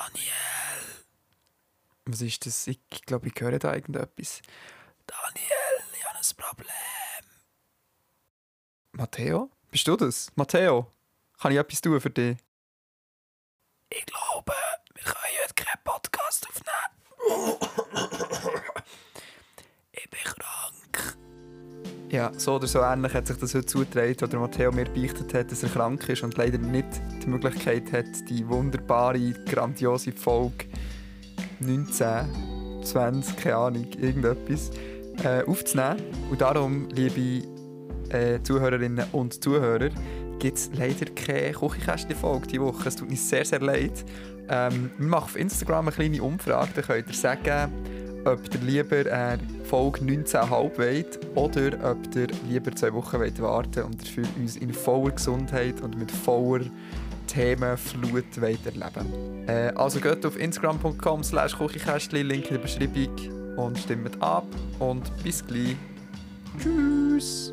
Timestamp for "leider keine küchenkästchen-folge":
40.74-42.48